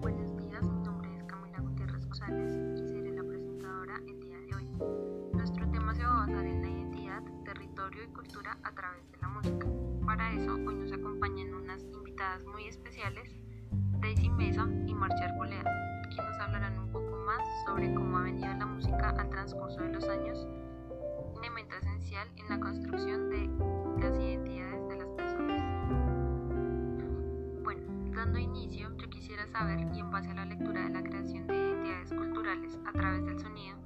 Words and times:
Buenos 0.00 0.36
días, 0.36 0.62
mi 0.62 0.80
nombre 0.84 1.16
es 1.16 1.24
Camila 1.24 1.60
Gutiérrez 1.60 2.04
González 2.04 2.52
y 2.76 2.88
seré 2.88 3.12
la 3.12 3.22
presentadora 3.22 3.96
el 4.06 4.20
día 4.20 4.38
de 4.38 4.54
hoy. 4.54 4.68
Nuestro 5.32 5.70
tema 5.70 5.94
se 5.94 6.02
va 6.02 6.24
a 6.24 6.26
basar 6.26 6.44
en 6.44 6.60
la 6.60 6.68
identidad, 6.68 7.22
territorio 7.44 8.04
y 8.04 8.08
cultura 8.08 8.58
a 8.64 8.72
través 8.72 9.10
de 9.12 9.18
la 9.18 9.28
música. 9.28 9.66
Para 10.04 10.30
eso, 10.34 10.52
hoy 10.52 10.74
nos 10.74 10.92
acompañan 10.92 11.54
unas 11.54 11.82
invitadas 11.84 12.44
muy 12.44 12.66
especiales, 12.66 13.34
Daisy 14.00 14.28
Mesa 14.28 14.68
y 14.86 14.94
Marcia 14.94 15.30
Arboleda, 15.30 15.70
quienes 16.14 16.38
hablarán 16.38 16.78
un 16.80 16.92
poco 16.92 17.16
más 17.24 17.40
sobre 17.64 17.94
cómo 17.94 18.18
ha 18.18 18.24
venido 18.24 18.52
la 18.58 18.66
música 18.66 19.08
al 19.18 19.30
transcurso 19.30 19.80
de 19.80 19.88
los 19.88 20.06
años, 20.06 20.46
un 21.34 21.44
elemento 21.44 21.76
esencial 21.76 22.28
en 22.36 22.48
la 22.50 22.60
construcción 22.60 23.30
de 23.30 23.75
dando 28.16 28.38
inicio, 28.38 28.88
yo 28.96 29.10
quisiera 29.10 29.46
saber, 29.46 29.78
y 29.94 30.00
en 30.00 30.10
base 30.10 30.30
a 30.30 30.34
la 30.34 30.46
lectura 30.46 30.84
de 30.84 30.88
la 30.88 31.02
creación 31.02 31.46
de 31.46 31.54
identidades 31.54 32.08
culturales 32.14 32.80
a 32.86 32.92
través 32.92 33.26
del 33.26 33.38
sonido, 33.38 33.76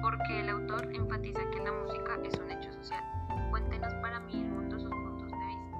por 0.00 0.16
qué 0.22 0.40
el 0.40 0.50
autor 0.50 0.88
enfatiza 0.94 1.50
que 1.50 1.58
la 1.64 1.72
música 1.72 2.16
es 2.22 2.38
un 2.38 2.50
hecho 2.52 2.72
social. 2.72 3.02
Cuéntenos 3.50 3.92
para 3.94 4.20
mí 4.20 4.40
el 4.40 4.48
mundo 4.50 4.78
sus 4.78 4.88
puntos 4.88 5.28
de 5.28 5.46
vista. 5.46 5.76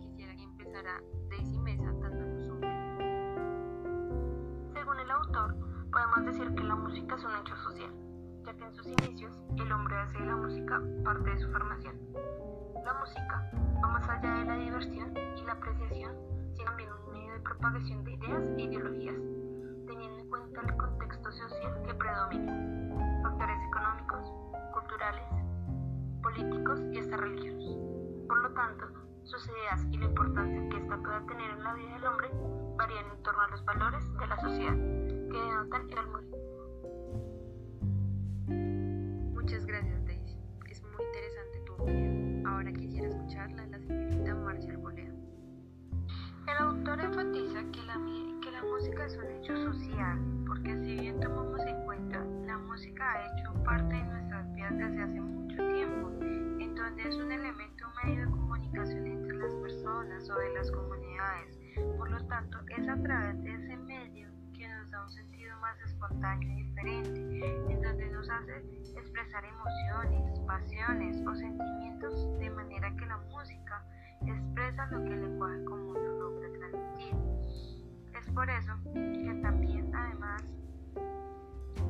Quisiera 0.00 0.34
que 0.34 0.42
empezara 0.42 1.00
Daisy 1.30 1.58
Mesa 1.58 1.92
dándonos 1.92 2.48
un 2.48 2.60
Según 4.72 4.98
el 4.98 5.10
autor, 5.12 5.54
podemos 5.92 6.24
decir 6.26 6.52
que 6.56 6.64
la 6.64 6.74
música 6.74 7.14
es 7.14 7.24
un 7.24 7.36
hecho 7.36 7.56
social, 7.56 7.92
ya 8.44 8.52
que 8.56 8.64
en 8.64 8.74
sus 8.74 8.86
inicios 8.88 9.32
el 9.56 9.70
hombre 9.70 9.96
hace 9.96 10.18
de 10.18 10.26
la 10.26 10.36
música 10.36 10.82
parte 11.04 11.30
de 11.30 11.38
su 11.38 11.48
formación. 11.52 11.94
La 12.84 12.92
música 12.92 13.50
va 13.82 13.88
más 13.88 14.08
allá 14.08 14.34
de 14.40 14.44
la 14.44 14.56
diversión 14.56 15.14
y 15.38 15.44
la 15.44 15.52
apreciación, 15.52 16.12
sino 16.54 16.64
también 16.66 16.90
un 16.92 17.12
medio 17.12 17.32
de 17.32 17.40
propagación 17.40 18.04
de 18.04 18.12
ideas 18.12 18.42
e 18.58 18.62
ideologías, 18.62 19.16
teniendo 19.86 20.18
en 20.18 20.28
cuenta 20.28 20.60
el 20.60 20.76
contexto 20.76 21.32
social 21.32 21.82
que 21.86 21.94
predomina, 21.94 23.22
factores 23.22 23.58
económicos, 23.68 24.32
culturales, 24.74 25.24
políticos 26.22 26.80
y 26.92 26.98
hasta 26.98 27.16
religiosos. 27.16 27.76
Por 28.28 28.42
lo 28.42 28.50
tanto, 28.52 28.84
sus 29.22 29.48
ideas 29.48 29.86
y 29.90 29.96
la 29.96 30.04
importancia 30.04 30.68
que 30.68 30.76
ésta 30.76 30.98
pueda 30.98 31.26
tener 31.26 31.50
en 31.52 31.64
la 31.64 31.72
vida 31.72 31.94
del 31.94 32.04
hombre 32.04 32.30
varían 32.76 33.06
en 33.16 33.22
torno 33.22 33.40
a 33.40 33.48
los 33.48 33.64
valores 33.64 34.04
de 34.18 34.26
la 34.26 34.36
sociedad 34.40 34.76
que 34.76 35.38
denotan 35.38 35.90
el 35.90 36.06
Ahora 42.64 42.78
quisiera 42.78 43.08
escucharla 43.08 43.66
la 43.66 43.78
señorita 43.78 44.34
Marcia 44.36 44.72
Arboleda. 44.72 45.12
El 46.48 46.56
autor 46.60 46.98
enfatiza 46.98 47.60
que 47.70 47.82
la, 47.82 48.00
que 48.40 48.50
la 48.50 48.62
música 48.62 49.04
es 49.04 49.18
un 49.18 49.30
hecho 49.32 49.54
social, 49.54 50.18
porque 50.46 50.74
si 50.82 50.94
bien 50.98 51.20
tomamos 51.20 51.60
en 51.60 51.84
cuenta, 51.84 52.24
la 52.46 52.56
música 52.56 53.12
ha 53.12 53.26
hecho 53.26 53.52
parte 53.64 53.94
de 53.94 54.04
nuestras 54.04 54.54
vidas 54.54 54.78
desde 54.78 55.02
hace 55.02 55.20
mucho 55.20 55.56
tiempo, 55.56 56.10
en 56.22 56.74
donde 56.74 57.02
es 57.02 57.14
un 57.16 57.32
elemento 57.32 57.86
medio 58.02 58.24
de 58.24 58.30
comunicación 58.30 59.06
entre 59.08 59.36
las 59.36 59.54
personas 59.56 60.30
o 60.30 60.38
de 60.38 60.54
las 60.54 60.70
comunidades. 60.70 61.58
Por 61.98 62.10
lo 62.12 62.26
tanto, 62.28 62.60
es 62.78 62.88
a 62.88 62.96
través 62.96 63.44
de 63.44 63.52
ese 63.56 63.76
medio 63.76 64.30
que 64.54 64.66
nos 64.68 64.90
da 64.90 65.04
un 65.04 65.10
sentido 65.10 65.54
más 65.60 65.78
espontáneo 65.82 66.50
y 66.50 66.62
diferente, 66.62 67.72
en 67.74 67.82
donde 67.82 68.08
nos 68.08 68.30
hace 68.30 68.62
expresar 69.24 69.44
emociones, 69.44 70.38
pasiones 70.40 71.26
o 71.26 71.34
sentimientos 71.34 72.38
de 72.38 72.50
manera 72.50 72.94
que 72.94 73.06
la 73.06 73.16
música 73.16 73.82
expresa 74.20 74.86
lo 74.86 75.02
que 75.02 75.14
el 75.14 75.22
lenguaje 75.22 75.64
común 75.64 75.94
no 75.94 76.12
logra 76.18 76.52
transmitir. 76.52 77.16
Es 78.18 78.30
por 78.34 78.50
eso 78.50 78.72
que 78.92 79.40
también 79.42 79.94
además 79.94 80.42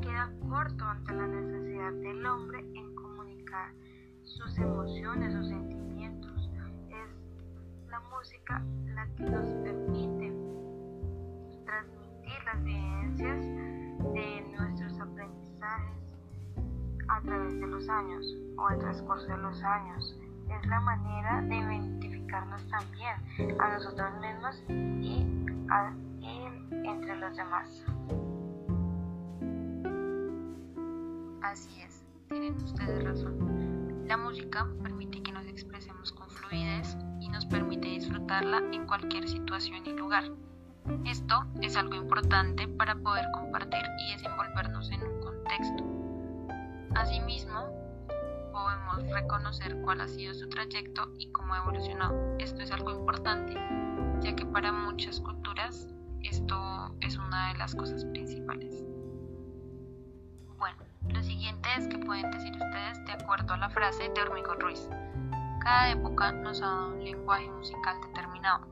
queda 0.00 0.30
corto 0.48 0.84
ante 0.84 1.12
la 1.12 1.26
necesidad 1.26 1.92
del 1.94 2.24
hombre 2.24 2.60
en 2.60 2.94
comunicar 2.94 3.72
sus 4.22 4.56
emociones 4.58 5.34
o 5.34 5.42
sentimientos. 5.42 6.50
Es 6.88 7.90
la 7.90 8.00
música 8.00 8.62
la 8.94 9.06
que 9.16 9.24
nos 9.24 9.48
permite 9.64 9.93
los 17.84 17.88
años 17.90 18.34
o 18.56 18.66
al 18.68 18.78
transcurso 18.78 19.26
de 19.26 19.36
los 19.38 19.62
años. 19.62 20.16
Es 20.50 20.66
la 20.66 20.80
manera 20.80 21.42
de 21.42 21.56
identificarnos 21.56 22.62
también 22.68 23.60
a 23.60 23.74
nosotros 23.74 24.10
mismos 24.20 24.62
y, 24.68 25.26
a- 25.70 25.92
y 26.20 26.86
entre 26.86 27.16
los 27.16 27.36
demás. 27.36 27.84
Así 31.42 31.80
es, 31.82 32.02
tienen 32.28 32.54
ustedes 32.56 33.04
razón. 33.04 34.04
La 34.06 34.16
música 34.16 34.66
permite 34.82 35.22
que 35.22 35.32
nos 35.32 35.46
expresemos 35.46 36.12
con 36.12 36.28
fluidez 36.30 36.96
y 37.20 37.28
nos 37.28 37.44
permite 37.46 37.88
disfrutarla 37.88 38.58
en 38.72 38.86
cualquier 38.86 39.28
situación 39.28 39.84
y 39.86 39.92
lugar. 39.92 40.24
Esto 41.04 41.44
es 41.62 41.76
algo 41.76 41.94
importante 41.94 42.66
para 42.68 42.94
poder 42.94 43.24
compartir 43.32 43.82
y 43.98 44.14
contexto. 44.24 44.63
Asimismo, 47.04 47.68
podemos 48.50 49.06
reconocer 49.10 49.78
cuál 49.82 50.00
ha 50.00 50.08
sido 50.08 50.32
su 50.32 50.48
trayecto 50.48 51.06
y 51.18 51.30
cómo 51.32 51.52
ha 51.52 51.58
evolucionado. 51.58 52.34
Esto 52.38 52.62
es 52.62 52.70
algo 52.70 52.92
importante, 52.92 53.52
ya 54.22 54.34
que 54.34 54.46
para 54.46 54.72
muchas 54.72 55.20
culturas 55.20 55.86
esto 56.22 56.96
es 57.02 57.18
una 57.18 57.52
de 57.52 57.58
las 57.58 57.74
cosas 57.74 58.06
principales. 58.06 58.82
Bueno, 60.56 60.78
lo 61.10 61.22
siguiente 61.22 61.68
es 61.76 61.88
que 61.88 61.98
pueden 61.98 62.30
decir 62.30 62.52
ustedes 62.52 63.04
de 63.04 63.12
acuerdo 63.12 63.52
a 63.52 63.58
la 63.58 63.68
frase 63.68 64.08
de 64.08 64.22
Hormigo 64.22 64.54
Ruiz. 64.54 64.88
Cada 65.60 65.90
época 65.90 66.32
nos 66.32 66.62
ha 66.62 66.66
dado 66.68 66.94
un 66.94 67.04
lenguaje 67.04 67.50
musical 67.50 68.00
determinado, 68.00 68.66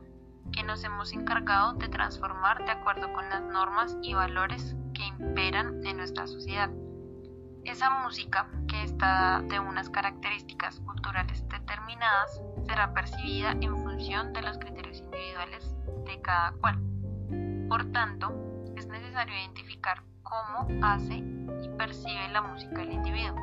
que 0.52 0.62
nos 0.62 0.82
hemos 0.84 1.12
encargado 1.12 1.74
de 1.74 1.90
transformar 1.90 2.64
de 2.64 2.70
acuerdo 2.70 3.12
con 3.12 3.28
las 3.28 3.42
normas 3.42 3.98
y 4.00 4.14
valores 4.14 4.74
que 4.94 5.04
imperan 5.04 5.84
en 5.84 5.98
nuestra 5.98 6.26
sociedad. 6.26 6.70
Esa 7.64 7.90
música, 8.02 8.48
que 8.66 8.82
está 8.82 9.40
de 9.42 9.60
unas 9.60 9.88
características 9.88 10.80
culturales 10.80 11.48
determinadas, 11.48 12.42
será 12.66 12.92
percibida 12.92 13.52
en 13.52 13.78
función 13.78 14.32
de 14.32 14.42
los 14.42 14.58
criterios 14.58 14.98
individuales 14.98 15.76
de 16.06 16.20
cada 16.22 16.52
cual. 16.52 16.78
Por 17.68 17.84
tanto, 17.92 18.32
es 18.76 18.88
necesario 18.88 19.34
identificar 19.36 20.02
cómo 20.22 20.66
hace 20.84 21.14
y 21.14 21.68
percibe 21.78 22.28
la 22.30 22.42
música 22.42 22.82
el 22.82 22.92
individuo, 22.92 23.36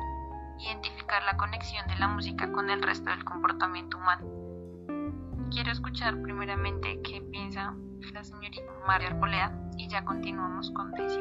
identificar 0.58 1.22
la 1.22 1.38
conexión 1.38 1.86
de 1.88 1.96
la 1.96 2.08
música 2.08 2.52
con 2.52 2.68
el 2.68 2.82
resto 2.82 3.08
del 3.10 3.24
comportamiento 3.24 3.96
humano. 3.96 4.26
Quiero 5.50 5.72
escuchar 5.72 6.20
primeramente 6.20 7.00
qué 7.02 7.22
piensa 7.22 7.74
la 8.12 8.22
señorita 8.22 8.70
María 8.86 9.08
Arboleda 9.08 9.52
y 9.78 9.88
ya 9.88 10.04
continuamos 10.04 10.70
con 10.72 10.90
Daisy. 10.92 11.20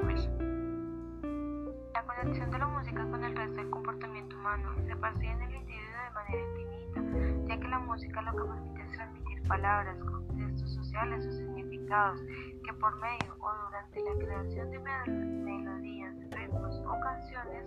La 2.19 2.25
conexión 2.25 2.51
de 2.51 2.59
la 2.59 2.67
música 2.67 3.09
con 3.09 3.23
el 3.23 3.33
resto 3.33 3.55
del 3.55 3.69
comportamiento 3.69 4.35
humano 4.35 4.75
se 4.85 4.93
percibe 4.93 5.31
en 5.31 5.41
el 5.41 5.55
individuo 5.55 6.01
de 6.03 6.11
manera 6.11 6.41
infinita, 6.49 7.47
ya 7.47 7.59
que 7.61 7.67
la 7.69 7.79
música 7.79 8.21
lo 8.23 8.31
que 8.33 8.43
permite 8.43 8.81
es 8.81 8.91
transmitir 8.91 9.47
palabras, 9.47 9.97
contextos 10.03 10.73
sociales 10.73 11.25
o 11.25 11.31
significados 11.31 12.19
que 12.65 12.73
por 12.73 12.93
medio 12.99 13.37
o 13.39 13.49
durante 13.67 14.03
la 14.03 14.25
creación 14.25 14.69
de 14.69 14.79
mel- 14.79 15.43
melodías, 15.45 16.13
ritmos 16.31 16.75
o 16.85 16.99
canciones 16.99 17.65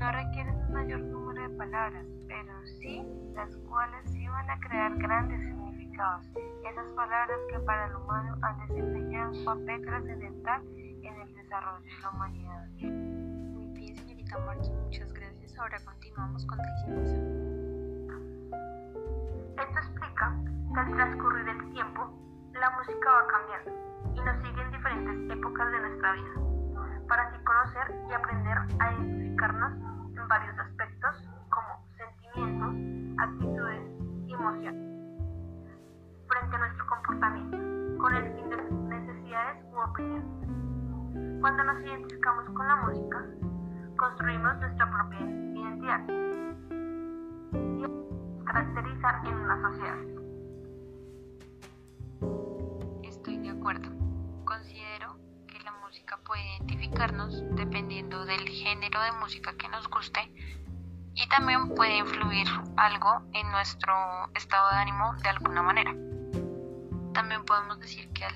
no 0.00 0.10
requieren 0.10 0.56
un 0.56 0.72
mayor 0.72 0.98
número 0.98 1.48
de 1.48 1.56
palabras, 1.56 2.04
pero 2.26 2.66
sí 2.80 3.06
las 3.36 3.54
cuales 3.58 4.10
sí 4.10 4.26
van 4.26 4.50
a 4.50 4.58
crear 4.58 4.98
grandes 4.98 5.40
significados. 5.40 6.26
Esas 6.68 6.90
palabras 6.96 7.38
que 7.48 7.60
para 7.60 7.86
el 7.86 7.94
humano 7.94 8.38
han 8.42 8.58
desempeñado 8.66 9.38
un 9.38 9.44
papel 9.44 9.84
trascendental 9.84 10.62
en 10.74 11.14
el 11.14 11.32
desarrollo 11.32 11.84
de 11.84 12.00
la 12.02 12.10
humanidad. 12.10 12.97
Señorita 14.28 14.46
Marchi, 14.46 14.70
muchas 14.70 15.12
gracias. 15.14 15.58
Ahora 15.58 15.78
continuamos 15.86 16.44
con 16.44 16.58
Daisy 16.58 16.90
Mesa. 16.90 17.16
Esto 19.56 19.78
explica 19.78 20.36
que 20.74 20.80
al 20.80 20.92
transcurrir 20.92 21.48
el 21.48 21.72
tiempo, 21.72 22.10
la 22.52 22.70
música 22.76 23.10
va 23.10 23.26
cambiando 23.26 23.70
y 24.14 24.20
nos 24.20 24.36
sigue 24.42 24.60
en 24.60 24.70
diferentes 24.70 25.36
épocas 25.36 25.72
de 25.72 25.80
nuestra 25.80 26.12
vida, 26.12 26.34
para 27.08 27.22
así 27.22 27.38
conocer 27.42 27.94
y 28.10 28.12
aprender 28.12 28.58
a 28.78 28.92
identificarnos 28.92 29.72
en 30.14 30.28
varios 30.28 30.58
aspectos 30.58 31.24
como 31.48 31.86
sentimientos, 31.96 32.74
actitudes 33.18 33.82
y 34.26 34.34
emociones 34.34 34.88
frente 36.28 36.56
a 36.56 36.58
nuestro 36.58 36.86
comportamiento, 36.86 37.56
con 37.98 38.14
el 38.14 38.34
fin 38.34 38.50
de 38.50 38.56
necesidades 38.94 39.64
u 39.72 39.78
opiniones. 39.78 41.40
Cuando 41.40 41.64
nos 41.64 41.80
identificamos 41.80 42.44
con 42.50 42.68
la 42.68 42.76
música, 42.76 43.24
construimos 43.98 44.56
nuestra 44.58 44.88
propia 44.88 45.20
identidad 45.20 46.00
y 47.52 47.82
nos 47.82 49.24
en 49.24 49.34
una 49.34 49.60
sociedad. 49.60 49.98
Estoy 53.02 53.38
de 53.38 53.50
acuerdo. 53.50 53.90
Considero 54.44 55.16
que 55.48 55.58
la 55.64 55.72
música 55.84 56.16
puede 56.24 56.42
identificarnos 56.56 57.42
dependiendo 57.56 58.24
del 58.24 58.48
género 58.48 59.02
de 59.02 59.12
música 59.12 59.52
que 59.58 59.68
nos 59.68 59.90
guste 59.90 60.20
y 61.14 61.28
también 61.28 61.74
puede 61.74 61.98
influir 61.98 62.46
algo 62.76 63.22
en 63.32 63.50
nuestro 63.50 63.94
estado 64.36 64.70
de 64.70 64.76
ánimo 64.76 65.14
de 65.24 65.28
alguna 65.28 65.62
manera. 65.62 65.92
También 67.14 67.44
podemos 67.44 67.80
decir 67.80 68.08
que 68.12 68.24
al 68.24 68.34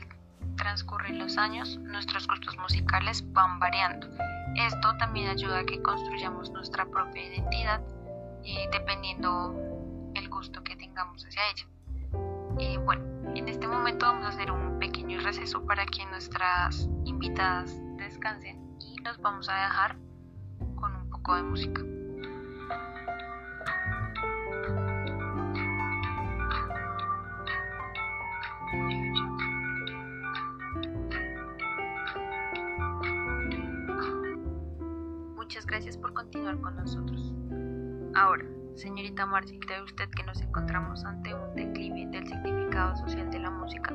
transcurrir 0.56 1.14
los 1.14 1.38
años, 1.38 1.78
nuestros 1.78 2.26
gustos 2.26 2.56
musicales 2.58 3.22
van 3.32 3.60
variando 3.60 4.08
esto 4.56 4.96
también 4.98 5.28
ayuda 5.28 5.60
a 5.60 5.64
que 5.64 5.80
construyamos 5.82 6.50
nuestra 6.50 6.84
propia 6.86 7.26
identidad 7.26 7.80
eh, 8.44 8.68
dependiendo 8.72 9.54
el 10.14 10.28
gusto 10.28 10.62
que 10.62 10.76
tengamos 10.76 11.24
hacia 11.24 11.42
ella. 11.50 11.66
Eh, 12.58 12.78
bueno, 12.78 13.04
en 13.34 13.48
este 13.48 13.66
momento 13.66 14.06
vamos 14.06 14.26
a 14.26 14.28
hacer 14.28 14.50
un 14.50 14.78
pequeño 14.78 15.20
receso 15.20 15.64
para 15.64 15.86
que 15.86 16.04
nuestras 16.06 16.88
invitadas 17.04 17.80
descansen 17.96 18.76
y 18.80 19.00
los 19.02 19.18
vamos 19.20 19.48
a 19.48 19.54
dejar 19.54 19.96
con 20.74 20.94
un 20.96 21.08
poco 21.08 21.36
de 21.36 21.42
música. 21.42 21.82
Muchas 35.52 35.66
gracias 35.66 35.98
por 35.98 36.14
continuar 36.14 36.58
con 36.62 36.74
nosotros. 36.76 37.30
Ahora, 38.14 38.46
señorita 38.74 39.26
Marcy, 39.26 39.58
¿cree 39.58 39.82
usted 39.82 40.08
que 40.08 40.22
nos 40.22 40.40
encontramos 40.40 41.04
ante 41.04 41.34
un 41.34 41.54
declive 41.54 42.06
del 42.06 42.26
significado 42.26 42.96
social 42.96 43.30
de 43.30 43.38
la 43.38 43.50
música? 43.50 43.94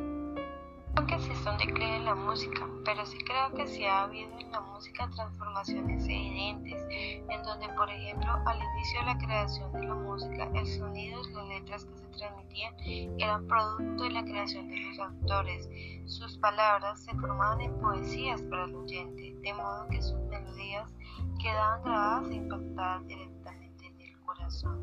Creo 0.98 1.06
que 1.06 1.16
existe 1.16 1.48
un 1.48 1.58
declive 1.60 1.96
en 1.98 2.06
la 2.06 2.16
música, 2.16 2.68
pero 2.84 3.06
sí 3.06 3.20
creo 3.20 3.54
que 3.54 3.68
sí 3.68 3.86
ha 3.86 4.06
habido 4.06 4.32
en 4.40 4.52
la 4.52 4.62
música 4.62 5.08
transformaciones 5.12 6.04
evidentes, 6.06 6.84
en 6.90 7.44
donde, 7.44 7.70
por 7.78 7.88
ejemplo, 7.88 8.28
al 8.48 8.58
inicio 8.58 9.02
de 9.02 9.06
la 9.06 9.18
creación 9.20 9.72
de 9.74 9.84
la 9.84 9.94
música, 9.94 10.50
el 10.56 10.66
sonido 10.66 11.22
y 11.22 11.34
las 11.34 11.48
letras 11.50 11.86
que 11.86 11.98
se 11.98 12.08
transmitían 12.18 12.74
eran 13.20 13.46
producto 13.46 14.06
de 14.06 14.10
la 14.10 14.24
creación 14.24 14.70
de 14.70 14.80
los 14.80 14.98
autores. 14.98 15.70
Sus 16.08 16.36
palabras 16.40 17.00
se 17.04 17.14
formaban 17.14 17.62
en 17.62 17.78
poesías 17.80 18.42
para 18.42 18.66
el 18.66 18.74
oyente, 18.74 19.36
de 19.40 19.54
modo 19.54 19.88
que 19.90 20.02
sus 20.02 20.20
melodías 20.22 20.92
quedaban 21.40 21.84
grabadas 21.84 22.32
e 22.32 22.34
impactadas 22.34 23.06
directamente 23.06 23.86
en 23.86 24.02
el 24.02 24.20
corazón. 24.22 24.82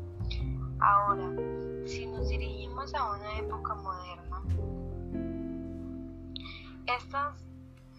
Ahora, 0.79 1.29
si 1.85 2.05
nos 2.05 2.29
dirigimos 2.29 2.95
a 2.95 3.11
una 3.11 3.37
época 3.37 3.75
moderna, 3.75 4.41
estas, 6.87 7.47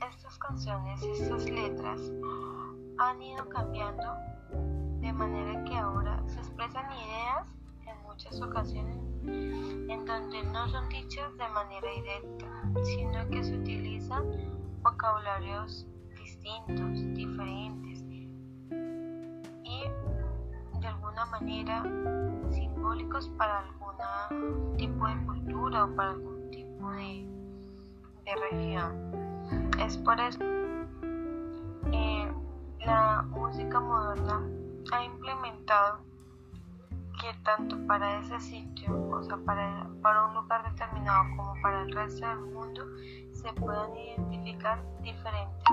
estas 0.00 0.38
canciones, 0.38 1.02
estas 1.02 1.44
letras 1.48 2.00
han 2.98 3.22
ido 3.22 3.48
cambiando 3.48 4.14
de 5.00 5.12
manera 5.12 5.64
que 5.64 5.76
ahora 5.76 6.22
se 6.26 6.38
expresan 6.38 6.86
ideas 6.92 7.48
en 7.86 8.02
muchas 8.02 8.40
ocasiones 8.40 8.96
en 9.26 10.04
donde 10.04 10.42
no 10.44 10.68
son 10.68 10.88
dichas 10.88 11.36
de 11.36 11.48
manera 11.48 11.88
directa, 11.96 12.46
sino 12.84 13.28
que 13.30 13.42
se 13.42 13.56
utilizan 13.56 14.24
vocabularios 14.82 15.86
distintos, 16.16 17.14
diferentes 17.14 18.02
y 19.64 19.82
de 20.80 20.86
alguna 20.86 21.26
manera 21.26 21.82
simbólicos 22.50 23.28
para 23.30 23.60
algún 23.60 24.76
tipo 24.76 25.06
de 25.06 25.26
cultura 25.26 25.84
o 25.84 25.96
para 25.96 26.10
algún 26.10 26.50
tipo 26.50 26.90
de, 26.92 27.35
de 28.26 28.34
región. 28.50 29.70
Es 29.80 29.96
por 29.98 30.18
eso 30.20 30.40
que 31.90 32.32
la 32.84 33.22
música 33.30 33.80
moderna 33.80 34.42
ha 34.92 35.04
implementado 35.04 36.00
que 37.20 37.32
tanto 37.44 37.76
para 37.86 38.20
ese 38.20 38.38
sitio, 38.40 39.08
o 39.10 39.22
sea, 39.22 39.38
para, 39.38 39.88
para 40.02 40.26
un 40.26 40.34
lugar 40.34 40.70
determinado 40.70 41.24
como 41.36 41.54
para 41.62 41.82
el 41.82 41.92
resto 41.92 42.26
del 42.26 42.40
mundo, 42.40 42.84
se 43.32 43.52
puedan 43.54 43.96
identificar 43.96 44.82
diferentes 45.00 45.64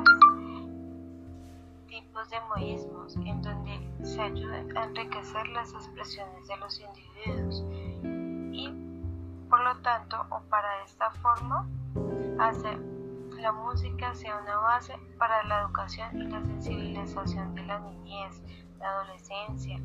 tipos 1.87 2.29
de 2.29 2.39
modismos 2.49 3.15
en 3.17 3.41
donde 3.41 4.05
se 4.05 4.21
ayuda 4.21 4.63
a 4.75 4.83
enriquecer 4.85 5.47
las 5.49 5.73
expresiones 5.73 6.47
de 6.47 6.57
los 6.57 6.79
individuos 6.79 7.65
por 9.53 9.63
lo 9.63 9.75
tanto 9.83 10.17
o 10.31 10.41
para 10.49 10.83
esta 10.83 11.11
forma 11.21 11.67
hacer 12.39 12.75
la 13.39 13.51
música 13.51 14.15
sea 14.15 14.39
una 14.39 14.57
base 14.57 14.95
para 15.19 15.43
la 15.43 15.61
educación 15.61 16.19
y 16.19 16.23
la 16.23 16.41
sensibilización 16.41 17.53
de 17.53 17.61
la 17.61 17.77
niñez, 17.81 18.41
la 18.79 18.89
adolescencia, 18.89 19.79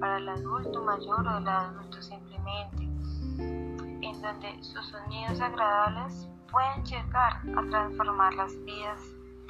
para 0.00 0.16
el 0.16 0.28
adulto 0.28 0.82
mayor 0.82 1.24
o 1.24 1.38
el 1.38 1.46
adulto 1.46 2.02
simplemente, 2.02 2.82
en 2.82 4.20
donde 4.20 4.60
sus 4.64 4.84
sonidos 4.88 5.40
agradables 5.40 6.28
pueden 6.50 6.84
llegar 6.84 7.42
a 7.56 7.70
transformar 7.70 8.34
las 8.34 8.56
vidas 8.64 9.00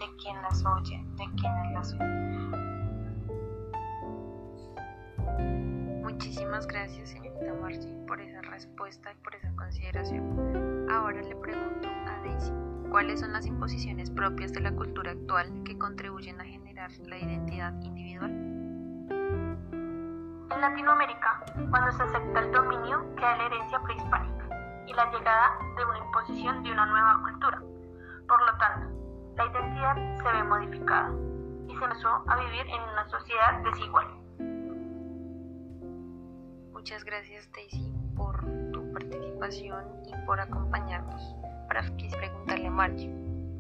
de 0.00 0.16
quien 0.22 0.42
las 0.42 0.62
oye, 0.66 1.02
de 1.16 1.24
quienes 1.40 1.72
las 1.72 1.94
Muchísimas 6.14 6.68
gracias, 6.68 7.10
señorita 7.10 7.52
Marcy, 7.60 7.92
por 8.06 8.20
esa 8.20 8.40
respuesta 8.42 9.12
y 9.12 9.16
por 9.16 9.34
esa 9.34 9.50
consideración. 9.56 10.86
Ahora 10.88 11.20
le 11.20 11.34
pregunto 11.34 11.88
a 11.88 12.20
Daisy, 12.20 12.52
¿cuáles 12.88 13.18
son 13.18 13.32
las 13.32 13.46
imposiciones 13.46 14.12
propias 14.12 14.52
de 14.52 14.60
la 14.60 14.70
cultura 14.70 15.10
actual 15.10 15.64
que 15.64 15.76
contribuyen 15.76 16.40
a 16.40 16.44
generar 16.44 16.92
la 17.08 17.18
identidad 17.18 17.74
individual? 17.82 18.30
En 19.10 20.60
Latinoamérica, 20.60 21.44
cuando 21.68 21.90
se 21.90 22.04
acepta 22.04 22.38
el 22.38 22.52
dominio, 22.52 23.12
queda 23.16 23.36
la 23.36 23.46
herencia 23.46 23.82
prehispánica 23.82 24.84
y 24.86 24.92
la 24.92 25.10
llegada 25.10 25.58
de 25.76 25.84
una 25.84 25.98
imposición 25.98 26.62
de 26.62 26.70
una 26.70 26.86
nueva 26.86 27.22
cultura. 27.24 27.60
Por 28.28 28.40
lo 28.40 28.56
tanto, 28.58 28.86
la 29.36 29.46
identidad 29.46 29.96
se 30.22 30.32
ve 30.32 30.44
modificada 30.44 31.10
y 31.66 31.76
se 31.76 31.84
empezó 31.84 32.22
a 32.28 32.36
vivir 32.36 32.66
en 32.68 32.82
una 32.82 33.04
sociedad 33.08 33.60
desigual. 33.64 34.23
Muchas 36.84 37.04
gracias 37.04 37.50
Daisy 37.52 37.90
por 38.14 38.44
tu 38.70 38.92
participación 38.92 39.86
y 40.06 40.26
por 40.26 40.38
acompañarnos. 40.38 41.34
Para 41.66 41.80
preguntarle 41.80 42.66
a 42.66 42.70
Margie, 42.70 43.10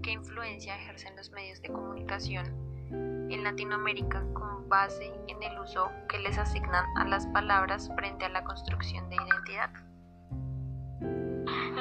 ¿qué 0.02 0.10
influencia 0.10 0.76
ejercen 0.76 1.16
los 1.16 1.30
medios 1.30 1.62
de 1.62 1.70
comunicación 1.70 2.44
en 2.90 3.42
Latinoamérica 3.42 4.22
con 4.34 4.68
base 4.68 5.10
en 5.28 5.42
el 5.42 5.58
uso 5.58 5.90
que 6.10 6.18
les 6.18 6.36
asignan 6.36 6.84
a 6.98 7.06
las 7.06 7.26
palabras 7.28 7.90
frente 7.96 8.26
a 8.26 8.28
la 8.28 8.44
construcción 8.44 9.08
de 9.08 9.16
identidad? 9.16 9.70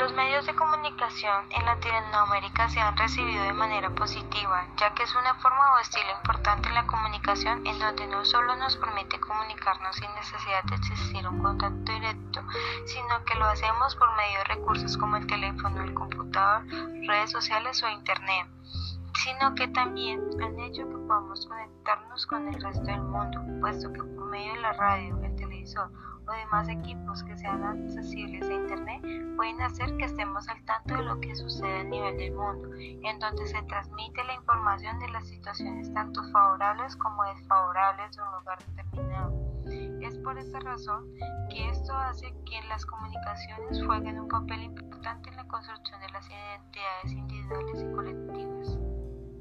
Los 0.04 0.12
medios 0.12 0.46
de 0.46 0.54
comunicación 0.54 1.46
en 1.50 1.64
Latinoamérica 1.64 2.68
se 2.68 2.82
han 2.82 2.98
recibido 2.98 3.42
de 3.42 3.54
manera 3.54 3.90
positiva, 3.92 4.68
ya 4.76 4.94
que 4.94 5.04
es 5.04 5.16
una 5.16 5.34
forma 5.36 5.76
o 5.76 5.80
estilo 5.80 6.12
importante 6.18 6.68
en 6.68 6.76
la 6.76 6.86
comunicación 6.86 7.66
en 7.66 7.80
donde 7.80 8.06
no 8.08 8.26
solo 8.26 8.54
nos 8.58 8.76
permite 8.76 9.18
comunicarnos 9.22 9.96
sin 9.96 10.14
necesidad 10.16 10.62
de 10.66 10.76
existir 10.76 11.26
un 11.26 11.42
contacto 11.42 11.94
directo, 11.94 12.42
sino 12.86 13.24
que 13.24 13.36
lo 13.36 13.46
hacemos 13.46 13.96
por 13.96 14.14
medio 14.18 14.40
de 14.40 14.56
recursos 14.56 14.98
como 14.98 15.16
el 15.16 15.26
teléfono, 15.26 15.82
el 15.82 15.94
computador, 15.94 16.66
redes 17.08 17.32
sociales 17.32 17.82
o 17.82 17.88
internet 17.88 18.46
sino 19.24 19.56
que 19.56 19.68
también 19.70 20.20
han 20.42 20.60
hecho 20.60 20.82
que 20.86 20.98
podamos 21.08 21.46
conectarnos 21.46 22.26
con 22.26 22.48
el 22.48 22.62
resto 22.62 22.84
del 22.84 23.02
mundo, 23.02 23.40
puesto 23.62 23.94
que 23.94 24.00
por 24.04 24.26
medio 24.26 24.54
de 24.54 24.60
la 24.60 24.74
radio, 24.74 25.18
el 25.24 25.36
televisor 25.38 25.90
o 26.34 26.36
demás 26.36 26.68
equipos 26.68 27.24
que 27.24 27.38
sean 27.38 27.64
accesibles 27.64 28.50
a 28.50 28.54
Internet 28.54 29.02
pueden 29.36 29.62
hacer 29.62 29.96
que 29.98 30.06
estemos 30.06 30.48
al 30.50 30.64
tanto 30.66 30.96
de 30.96 31.04
lo 31.04 31.20
que 31.20 31.36
sucede 31.36 31.82
a 31.82 31.84
nivel 31.84 32.18
del 32.18 32.34
mundo, 32.34 32.70
en 32.76 33.20
donde 33.20 33.46
se 33.48 33.62
transmite 33.64 34.24
la 34.24 34.36
información 34.36 35.00
de 35.00 35.10
las 35.10 35.28
situaciones 35.28 35.94
tanto 35.94 36.24
favorables 36.32 36.96
como 36.98 37.24
desfavorables 37.26 38.16
de 38.16 38.22
un 38.22 38.32
lugar 38.40 38.60
determinado. 38.66 39.44
Es 40.02 40.18
por 40.18 40.38
esta 40.38 40.60
razón 40.60 41.06
que 41.50 41.70
esto 41.70 41.94
hace 41.94 42.34
que 42.46 42.62
las 42.68 42.86
comunicaciones 42.86 43.86
jueguen 43.86 44.20
un 44.20 44.28
papel 44.28 44.64
importante 44.64 45.30
en 45.30 45.36
la 45.38 45.48
construcción 45.48 46.00
de 46.02 46.10
las 46.10 46.28
identidades 46.28 47.12
individuales 47.12 47.82
y 47.82 47.96
colectivas. 47.96 48.78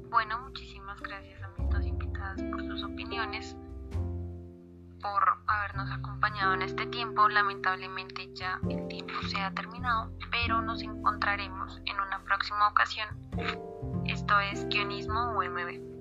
Bueno, 0.09 0.39
muchísimas 0.41 1.01
gracias 1.01 1.41
a 1.41 1.47
mis 1.57 1.69
dos 1.69 1.85
invitadas 1.85 2.41
por 2.43 2.63
sus 2.63 2.83
opiniones, 2.83 3.57
habernos 5.63 5.91
acompañado 5.91 6.53
en 6.53 6.61
este 6.61 6.85
tiempo. 6.87 7.29
Lamentablemente 7.29 8.29
ya 8.33 8.59
el 8.69 8.87
tiempo 8.87 9.13
se 9.29 9.39
ha 9.39 9.51
terminado, 9.51 10.11
pero 10.31 10.61
nos 10.61 10.81
encontraremos 10.81 11.81
en 11.85 11.99
una 11.99 12.23
próxima 12.23 12.67
ocasión. 12.67 13.07
Esto 14.05 14.39
es 14.39 14.67
Guionismo 14.67 15.31
UMB. 15.37 15.92